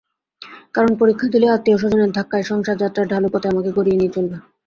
কারণ, 0.73 0.91
পরীক্ষা 0.95 1.27
দিলেই 1.27 1.53
আত্মীয়স্বজনের 1.53 2.13
ধাক্কায় 2.13 2.45
সংসারযাত্রার 2.51 3.09
ঢালু 3.11 3.27
পথে 3.33 3.47
আমাকে 3.49 3.69
গড়িয়ে 3.77 3.99
নিয়ে 3.99 4.13
চলবে। 4.15 4.37